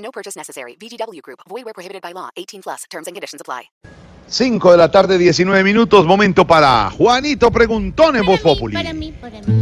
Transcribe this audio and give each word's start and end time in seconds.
No 0.00 0.10
purchase 0.10 0.36
necessary. 0.36 0.76
VGW 0.76 1.22
Group. 1.22 1.40
Void 1.48 1.64
where 1.64 1.74
prohibited 1.74 2.02
by 2.02 2.12
law. 2.12 2.30
18 2.36 2.62
plus. 2.62 2.84
Terms 2.90 3.06
and 3.06 3.14
conditions 3.14 3.40
apply. 3.40 3.70
5 4.26 4.70
de 4.70 4.76
la 4.76 4.90
tarde, 4.90 5.18
19 5.18 5.64
minutos. 5.64 6.06
Momento 6.06 6.46
para 6.46 6.90
Juanito 6.90 7.50
Preguntón 7.50 8.16
en 8.16 8.24
Voz 8.24 8.40
Populi. 8.40 8.74
Para 8.74 8.92
mí, 8.92 9.12
para 9.12 9.40
mí. 9.42 9.60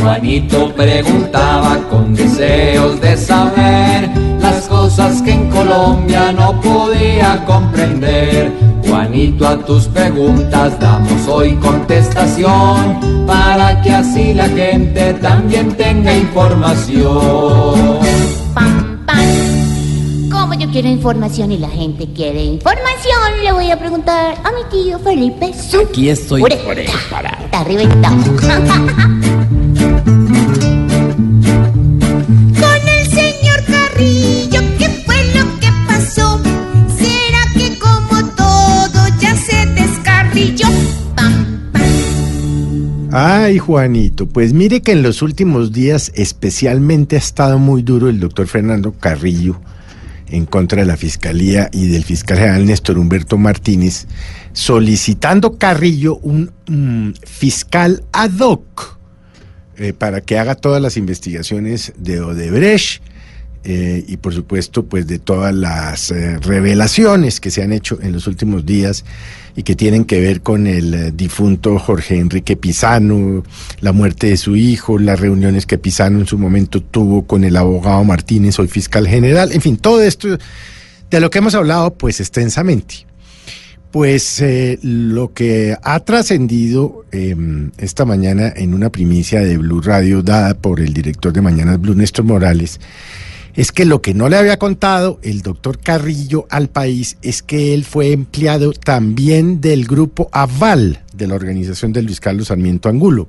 Juanito 0.00 0.72
preguntaba 0.74 1.78
con 1.90 2.14
deseos 2.14 3.00
de 3.00 3.16
saber 3.16 4.08
las 4.40 4.68
cosas 4.68 5.20
que 5.20 5.32
en 5.32 5.50
Colombia 5.50 6.30
no 6.30 6.60
podía 6.60 7.44
comprender. 7.44 8.75
Juanito, 8.96 9.46
a 9.46 9.58
tus 9.58 9.88
preguntas 9.88 10.80
damos 10.80 11.28
hoy 11.28 11.54
contestación 11.56 13.26
para 13.26 13.82
que 13.82 13.90
así 13.90 14.32
la 14.32 14.48
gente 14.48 15.12
también 15.20 15.76
tenga 15.76 16.16
información. 16.16 18.00
Pam, 18.54 19.04
pam. 19.04 20.30
Como 20.30 20.54
yo 20.54 20.70
quiero 20.70 20.88
información 20.88 21.52
y 21.52 21.58
la 21.58 21.68
gente 21.68 22.08
quiere 22.14 22.42
información, 22.42 23.44
le 23.44 23.52
voy 23.52 23.70
a 23.70 23.78
preguntar 23.78 24.34
a 24.42 24.50
mi 24.52 24.64
tío 24.70 24.98
Felipe. 25.00 25.52
Aquí 25.90 26.08
estoy 26.08 26.40
por 26.40 26.78
eso, 26.78 26.96
para. 27.10 27.28
Está 27.44 27.64
reventado. 27.64 28.16
Ay, 43.18 43.56
Juanito, 43.56 44.28
pues 44.28 44.52
mire 44.52 44.82
que 44.82 44.92
en 44.92 45.02
los 45.02 45.22
últimos 45.22 45.72
días 45.72 46.12
especialmente 46.16 47.16
ha 47.16 47.18
estado 47.18 47.58
muy 47.58 47.80
duro 47.80 48.10
el 48.10 48.20
doctor 48.20 48.46
Fernando 48.46 48.92
Carrillo 48.92 49.58
en 50.28 50.44
contra 50.44 50.82
de 50.82 50.86
la 50.86 50.98
Fiscalía 50.98 51.70
y 51.72 51.88
del 51.88 52.04
fiscal 52.04 52.36
general 52.36 52.66
Néstor 52.66 52.98
Humberto 52.98 53.38
Martínez, 53.38 54.06
solicitando 54.52 55.56
Carrillo 55.56 56.18
un 56.18 56.52
mm, 56.68 57.12
fiscal 57.24 58.04
ad 58.12 58.38
hoc 58.38 58.98
eh, 59.78 59.94
para 59.94 60.20
que 60.20 60.38
haga 60.38 60.54
todas 60.54 60.82
las 60.82 60.98
investigaciones 60.98 61.94
de 61.96 62.20
Odebrecht 62.20 63.02
eh, 63.64 64.04
y 64.06 64.18
por 64.18 64.34
supuesto 64.34 64.84
pues 64.84 65.06
de 65.06 65.18
todas 65.18 65.54
las 65.54 66.10
eh, 66.10 66.38
revelaciones 66.40 67.40
que 67.40 67.50
se 67.50 67.62
han 67.62 67.72
hecho 67.72 67.98
en 68.02 68.12
los 68.12 68.26
últimos 68.26 68.66
días 68.66 69.06
y 69.56 69.62
que 69.62 69.74
tienen 69.74 70.04
que 70.04 70.20
ver 70.20 70.42
con 70.42 70.66
el 70.66 70.94
eh, 70.94 71.12
difunto 71.12 71.78
Jorge 71.78 72.18
Enrique 72.18 72.56
Pizano, 72.56 73.42
la 73.80 73.92
muerte 73.92 74.28
de 74.28 74.36
su 74.36 74.54
hijo, 74.54 74.98
las 74.98 75.18
reuniones 75.18 75.64
que 75.64 75.78
Pizano 75.78 76.20
en 76.20 76.26
su 76.26 76.38
momento 76.38 76.82
tuvo 76.82 77.26
con 77.26 77.42
el 77.42 77.56
abogado 77.56 78.04
Martínez, 78.04 78.58
hoy 78.58 78.68
fiscal 78.68 79.08
general, 79.08 79.52
en 79.52 79.62
fin, 79.62 79.78
todo 79.78 80.02
esto 80.02 80.28
de 81.10 81.20
lo 81.20 81.30
que 81.30 81.38
hemos 81.38 81.54
hablado 81.54 81.94
pues 81.94 82.20
extensamente. 82.20 83.06
Pues 83.90 84.42
eh, 84.42 84.78
lo 84.82 85.32
que 85.32 85.74
ha 85.82 86.00
trascendido 86.00 87.06
eh, 87.12 87.34
esta 87.78 88.04
mañana 88.04 88.52
en 88.54 88.74
una 88.74 88.90
primicia 88.90 89.40
de 89.40 89.56
Blue 89.56 89.80
Radio 89.80 90.22
dada 90.22 90.52
por 90.52 90.80
el 90.80 90.92
director 90.92 91.32
de 91.32 91.40
Mañanas 91.40 91.80
Blue, 91.80 91.94
Néstor 91.94 92.26
Morales, 92.26 92.78
es 93.56 93.72
que 93.72 93.86
lo 93.86 94.02
que 94.02 94.14
no 94.14 94.28
le 94.28 94.36
había 94.36 94.58
contado 94.58 95.18
el 95.22 95.40
doctor 95.40 95.78
Carrillo 95.78 96.46
al 96.50 96.68
país 96.68 97.16
es 97.22 97.42
que 97.42 97.72
él 97.74 97.84
fue 97.84 98.12
empleado 98.12 98.72
también 98.72 99.60
del 99.60 99.86
grupo 99.86 100.28
Aval 100.30 101.02
de 101.14 101.26
la 101.26 101.34
organización 101.34 101.92
de 101.92 102.02
Luis 102.02 102.20
Carlos 102.20 102.48
Sarmiento 102.48 102.88
Angulo 102.88 103.28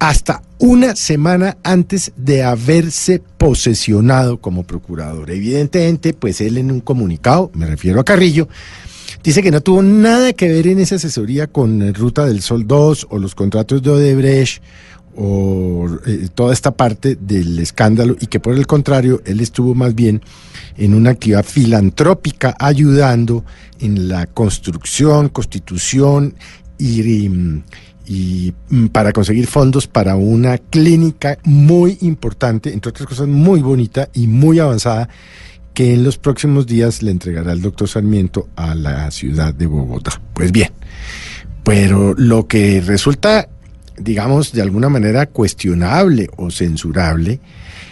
hasta 0.00 0.42
una 0.58 0.96
semana 0.96 1.58
antes 1.62 2.12
de 2.16 2.42
haberse 2.42 3.22
posesionado 3.36 4.40
como 4.40 4.62
procurador. 4.64 5.30
Evidentemente, 5.30 6.14
pues 6.14 6.40
él 6.40 6.56
en 6.56 6.72
un 6.72 6.80
comunicado, 6.80 7.50
me 7.54 7.66
refiero 7.66 8.00
a 8.00 8.04
Carrillo, 8.04 8.48
dice 9.22 9.42
que 9.42 9.50
no 9.50 9.60
tuvo 9.60 9.82
nada 9.82 10.32
que 10.32 10.48
ver 10.48 10.68
en 10.68 10.78
esa 10.78 10.94
asesoría 10.94 11.48
con 11.48 11.92
Ruta 11.92 12.24
del 12.24 12.40
Sol 12.40 12.66
2 12.66 13.08
o 13.10 13.18
los 13.18 13.34
contratos 13.34 13.82
de 13.82 13.90
Odebrecht 13.90 14.62
o 15.16 15.88
eh, 16.06 16.28
toda 16.34 16.52
esta 16.52 16.70
parte 16.70 17.16
del 17.20 17.58
escándalo 17.58 18.16
y 18.20 18.26
que 18.26 18.40
por 18.40 18.54
el 18.54 18.66
contrario 18.66 19.20
él 19.24 19.40
estuvo 19.40 19.74
más 19.74 19.94
bien 19.94 20.22
en 20.76 20.94
una 20.94 21.10
actividad 21.10 21.44
filantrópica 21.44 22.56
ayudando 22.58 23.44
en 23.80 24.08
la 24.08 24.26
construcción, 24.26 25.28
constitución 25.28 26.34
y, 26.78 27.28
mm, 27.28 28.86
para 28.92 29.12
conseguir 29.12 29.46
fondos 29.46 29.86
para 29.86 30.16
una 30.16 30.58
clínica 30.58 31.38
muy 31.44 31.98
importante, 32.00 32.72
entre 32.72 32.90
otras 32.90 33.06
cosas 33.06 33.28
muy 33.28 33.60
bonita 33.60 34.08
y 34.14 34.26
muy 34.26 34.58
avanzada 34.58 35.08
que 35.74 35.94
en 35.94 36.02
los 36.02 36.18
próximos 36.18 36.66
días 36.66 37.02
le 37.02 37.10
entregará 37.10 37.52
el 37.52 37.62
doctor 37.62 37.88
Sarmiento 37.88 38.48
a 38.56 38.74
la 38.74 39.10
ciudad 39.10 39.54
de 39.54 39.66
Bogotá. 39.66 40.20
Pues 40.34 40.50
bien, 40.50 40.70
pero 41.62 42.14
lo 42.16 42.46
que 42.46 42.80
resulta, 42.80 43.48
digamos, 44.00 44.52
de 44.52 44.62
alguna 44.62 44.88
manera 44.88 45.26
cuestionable 45.26 46.28
o 46.36 46.50
censurable, 46.50 47.40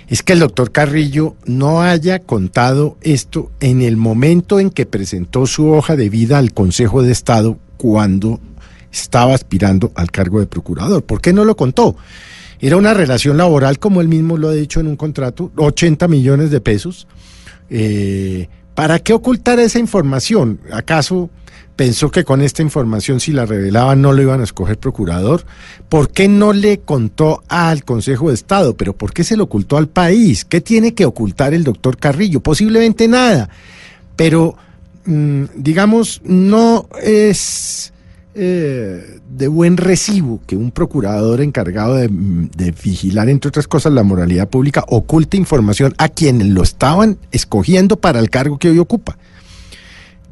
es 0.08 0.22
que 0.22 0.32
el 0.32 0.40
doctor 0.40 0.72
Carrillo 0.72 1.36
no 1.44 1.82
haya 1.82 2.18
contado 2.18 2.96
esto 3.02 3.50
en 3.60 3.82
el 3.82 3.96
momento 3.96 4.58
en 4.58 4.70
que 4.70 4.86
presentó 4.86 5.46
su 5.46 5.70
hoja 5.70 5.96
de 5.96 6.08
vida 6.08 6.38
al 6.38 6.52
Consejo 6.52 7.02
de 7.02 7.12
Estado 7.12 7.58
cuando 7.76 8.40
estaba 8.90 9.34
aspirando 9.34 9.92
al 9.94 10.10
cargo 10.10 10.40
de 10.40 10.46
procurador. 10.46 11.04
¿Por 11.04 11.20
qué 11.20 11.32
no 11.32 11.44
lo 11.44 11.56
contó? 11.56 11.96
Era 12.60 12.76
una 12.76 12.94
relación 12.94 13.36
laboral, 13.36 13.78
como 13.78 14.00
él 14.00 14.08
mismo 14.08 14.36
lo 14.36 14.48
ha 14.48 14.52
dicho 14.52 14.80
en 14.80 14.88
un 14.88 14.96
contrato, 14.96 15.52
80 15.56 16.08
millones 16.08 16.50
de 16.50 16.60
pesos. 16.60 17.06
Eh, 17.68 18.48
¿Para 18.74 18.98
qué 18.98 19.12
ocultar 19.12 19.60
esa 19.60 19.78
información? 19.78 20.60
¿Acaso 20.72 21.30
pensó 21.78 22.10
que 22.10 22.24
con 22.24 22.42
esta 22.42 22.60
información, 22.60 23.20
si 23.20 23.30
la 23.30 23.46
revelaban, 23.46 24.02
no 24.02 24.12
lo 24.12 24.20
iban 24.20 24.40
a 24.40 24.44
escoger 24.44 24.78
procurador? 24.78 25.44
¿Por 25.88 26.10
qué 26.10 26.26
no 26.26 26.52
le 26.52 26.80
contó 26.80 27.44
al 27.46 27.84
Consejo 27.84 28.30
de 28.30 28.34
Estado? 28.34 28.76
¿Pero 28.76 28.94
por 28.94 29.12
qué 29.12 29.22
se 29.22 29.36
lo 29.36 29.44
ocultó 29.44 29.76
al 29.76 29.86
país? 29.86 30.44
¿Qué 30.44 30.60
tiene 30.60 30.92
que 30.94 31.06
ocultar 31.06 31.54
el 31.54 31.62
doctor 31.62 31.96
Carrillo? 31.96 32.40
Posiblemente 32.40 33.06
nada. 33.06 33.48
Pero, 34.16 34.56
mm, 35.04 35.44
digamos, 35.54 36.20
no 36.24 36.88
es 37.00 37.92
eh, 38.34 39.20
de 39.30 39.46
buen 39.46 39.76
recibo 39.76 40.40
que 40.48 40.56
un 40.56 40.72
procurador 40.72 41.40
encargado 41.40 41.94
de, 41.94 42.08
de, 42.08 42.72
vigilar, 42.72 43.28
entre 43.28 43.50
otras 43.50 43.68
cosas, 43.68 43.92
la 43.92 44.02
moralidad 44.02 44.48
pública, 44.48 44.84
oculte 44.88 45.36
información 45.36 45.94
a 45.98 46.08
quien 46.08 46.54
lo 46.54 46.64
estaban 46.64 47.18
escogiendo 47.30 47.98
para 47.98 48.18
el 48.18 48.30
cargo 48.30 48.58
que 48.58 48.68
hoy 48.68 48.80
ocupa. 48.80 49.16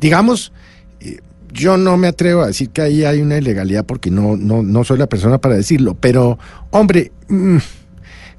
Digamos, 0.00 0.52
eh, 1.00 1.20
yo 1.56 1.76
no 1.76 1.96
me 1.96 2.08
atrevo 2.08 2.42
a 2.42 2.48
decir 2.48 2.70
que 2.70 2.82
ahí 2.82 3.04
hay 3.04 3.20
una 3.20 3.38
ilegalidad 3.38 3.84
porque 3.84 4.10
no, 4.10 4.36
no, 4.36 4.62
no 4.62 4.84
soy 4.84 4.98
la 4.98 5.08
persona 5.08 5.38
para 5.38 5.56
decirlo, 5.56 5.96
pero, 5.98 6.38
hombre, 6.70 7.12
mmm, 7.28 7.56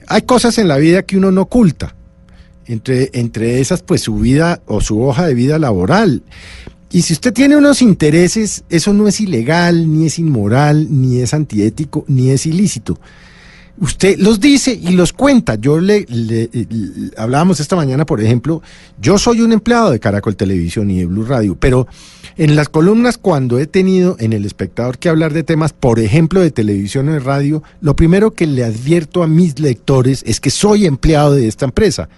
hay 0.07 0.22
cosas 0.22 0.57
en 0.57 0.67
la 0.67 0.77
vida 0.77 1.03
que 1.03 1.18
uno 1.18 1.31
no 1.31 1.41
oculta. 1.41 1.95
Entre, 2.65 3.09
entre 3.13 3.62
esas, 3.62 3.81
pues 3.81 4.01
su 4.01 4.18
vida 4.18 4.62
o 4.65 4.81
su 4.81 5.01
hoja 5.01 5.25
de 5.25 5.33
vida 5.33 5.57
laboral. 5.57 6.24
Y 6.91 7.01
si 7.03 7.13
usted 7.13 7.33
tiene 7.33 7.56
unos 7.56 7.81
intereses, 7.81 8.63
eso 8.69 8.94
no 8.94 9.07
es 9.07 9.21
ilegal, 9.21 9.91
ni 9.91 10.06
es 10.06 10.19
inmoral, 10.19 10.88
ni 10.89 11.19
es 11.19 11.33
antiético, 11.33 12.03
ni 12.07 12.30
es 12.30 12.45
ilícito. 12.45 13.00
Usted 13.79 14.18
los 14.18 14.39
dice 14.39 14.74
y 14.74 14.91
los 14.91 15.13
cuenta. 15.13 15.56
Yo 15.56 15.79
le, 15.79 16.06
hablábamos 17.15 17.59
esta 17.59 17.75
mañana, 17.75 18.06
por 18.06 18.21
ejemplo, 18.21 18.62
yo 19.00 19.18
soy 19.19 19.41
un 19.41 19.51
empleado 19.51 19.91
de 19.91 20.00
Caracol 20.00 20.35
Televisión 20.35 20.89
y 20.89 21.00
de 21.00 21.06
Blue 21.06 21.25
Radio, 21.25 21.56
pero 21.59 21.88
en 22.38 22.56
las 22.56 22.69
columnas 22.69 23.18
cuando 23.18 23.59
he 23.59 23.68
tenido 23.68 24.15
en 24.19 24.33
el 24.33 24.45
espectador 24.45 24.97
que 24.97 25.09
hablar 25.09 25.33
de 25.33 25.44
temas, 25.44 25.74
por 25.74 26.00
ejemplo, 26.00 26.41
de 26.41 26.51
televisión 26.51 27.09
o 27.09 27.13
de 27.13 27.19
radio, 27.19 27.62
lo 27.81 27.95
primero 27.95 28.31
que 28.31 28.47
le 28.47 28.63
advierto 28.63 29.21
a 29.21 29.27
mis 29.27 29.59
lectores 29.59 30.24
es 30.25 30.39
que 30.39 30.50
soy 30.50 30.85
empleado 30.85 31.33
de 31.33 31.47
esta 31.47 31.65
empresa 31.65 32.09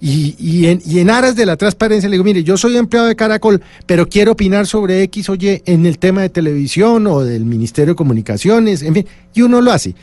Y, 0.00 0.34
y 0.38 0.66
en, 0.66 0.82
y 0.84 0.98
en 0.98 1.10
aras 1.10 1.36
de 1.36 1.46
la 1.46 1.56
transparencia 1.56 2.08
le 2.08 2.14
digo, 2.14 2.24
mire, 2.24 2.44
yo 2.44 2.56
soy 2.56 2.76
empleado 2.76 3.08
de 3.08 3.16
Caracol, 3.16 3.62
pero 3.86 4.08
quiero 4.08 4.32
opinar 4.32 4.66
sobre 4.66 5.02
X 5.04 5.30
o 5.30 5.34
Y 5.34 5.62
en 5.64 5.86
el 5.86 5.98
tema 5.98 6.22
de 6.22 6.28
televisión 6.28 7.06
o 7.06 7.22
del 7.22 7.44
Ministerio 7.44 7.94
de 7.94 7.96
Comunicaciones, 7.96 8.82
en 8.82 8.94
fin, 8.94 9.06
y 9.34 9.42
uno 9.42 9.60
lo 9.60 9.72
hace. 9.72 9.94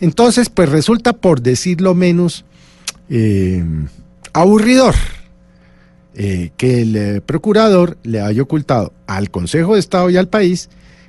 Entonces, 0.00 0.48
pues 0.48 0.68
resulta, 0.68 1.12
por 1.12 1.42
decirlo 1.42 1.94
menos, 1.94 2.44
eh, 3.08 3.64
aburridor 4.32 4.94
eh, 6.14 6.50
que 6.56 6.82
el 6.82 6.96
eh, 6.96 7.20
procurador 7.20 7.96
le 8.02 8.20
haya 8.20 8.42
ocultado 8.42 8.92
al 9.06 9.30
Consejo 9.30 9.74
de 9.74 9.80
Estado 9.80 10.10
y 10.10 10.16
al 10.16 10.28
país 10.28 10.68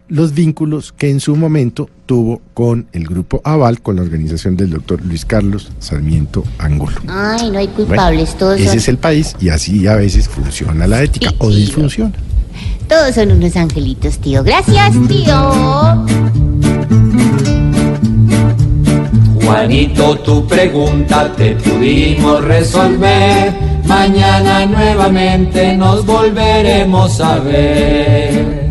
los 0.10 0.34
vínculos 0.34 0.92
que 0.96 1.10
en 1.10 1.20
su 1.20 1.36
momento 1.36 1.90
tuvo 2.06 2.42
con 2.54 2.88
el 2.92 3.06
grupo 3.08 3.42
Aval, 3.44 3.82
con 3.82 3.96
la 3.96 4.02
organización 4.04 4.56
del 4.58 4.70
doctor 4.72 5.02
Luis 5.04 5.26
Carlos 5.26 5.72
Sarmiento 5.80 6.44
Angulo. 6.60 6.98
Ay, 7.08 7.50
no 7.52 7.58
hay 7.60 7.68
Bueno, 7.68 7.88
culpables, 7.88 8.38
todos 8.38 8.58
ese 8.60 8.68
son, 8.70 8.78
es 8.78 8.88
el 8.90 8.98
país 8.98 9.36
y 9.40 9.50
así 9.50 9.88
a 9.88 9.96
veces 9.96 10.28
funciona 10.28 10.86
la 10.88 11.02
ética 11.04 11.30
Sí, 11.30 11.36
o 11.40 11.48
tío. 11.50 11.56
disfunciona. 11.58 12.14
todos 12.88 13.16
son 13.16 13.32
unos 13.32 13.56
angelitos, 13.56 14.20
tío. 14.20 14.44
Gracias, 14.44 14.94
tío. 15.08 16.06
Juanito, 19.44 20.18
tu 20.20 20.48
pregunta 20.48 21.32
te 21.36 21.56
pudimos 21.56 22.44
resolver. 22.44 23.54
Mañana 23.86 24.66
nuevamente 24.66 25.76
nos 25.78 26.06
volveremos 26.06 27.20
a 27.20 27.40
ver. 27.40 28.62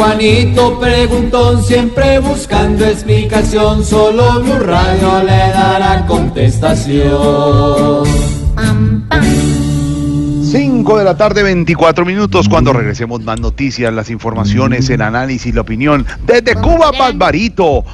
Juanito 0.00 0.80
preguntón, 0.80 1.62
siempre 1.62 2.20
buscando 2.20 2.86
explicación. 2.86 3.84
Solo 3.84 4.40
Blue 4.40 4.60
Radio 4.60 5.22
le 5.22 5.52
dará 5.52 6.06
contestación. 6.06 8.08
Pam, 8.54 9.06
pam. 9.10 9.22
5 10.50 10.98
de 10.98 11.04
la 11.04 11.18
tarde, 11.18 11.42
24 11.42 12.06
minutos. 12.06 12.48
Cuando 12.48 12.72
regresemos, 12.72 13.20
más 13.20 13.40
noticias, 13.40 13.92
las 13.92 14.08
informaciones, 14.08 14.88
el 14.88 15.02
análisis, 15.02 15.54
la 15.54 15.60
opinión. 15.60 16.06
Desde 16.26 16.54
Cuba, 16.54 16.92
Barbarito. 16.98 17.84